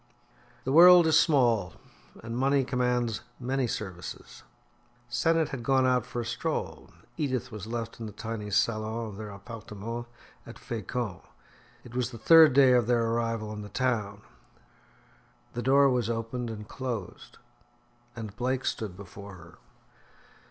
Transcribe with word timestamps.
The 0.63 0.71
world 0.71 1.05
is 1.05 1.19
small, 1.19 1.73
and 2.23 2.35
money 2.35 2.63
commands 2.63 3.21
many 3.39 3.67
services. 3.67 4.41
Sennett 5.07 5.49
had 5.49 5.61
gone 5.61 5.85
out 5.85 6.07
for 6.07 6.21
a 6.21 6.25
stroll; 6.25 6.89
Edith 7.17 7.51
was 7.51 7.67
left 7.67 7.99
in 7.99 8.07
the 8.07 8.11
tiny 8.11 8.49
salon 8.49 9.09
of 9.09 9.17
their 9.17 9.29
appartement 9.29 10.07
at 10.47 10.57
Fecamp. 10.57 11.21
It 11.83 11.93
was 11.93 12.09
the 12.09 12.17
third 12.17 12.53
day 12.53 12.71
of 12.71 12.87
their 12.87 13.05
arrival 13.11 13.53
in 13.53 13.61
the 13.61 13.69
town. 13.69 14.23
The 15.53 15.61
door 15.61 15.87
was 15.87 16.09
opened 16.09 16.49
and 16.49 16.67
closed, 16.67 17.37
and 18.15 18.35
Blake 18.35 18.65
stood 18.65 18.97
before 18.97 19.35
her. 19.35 19.59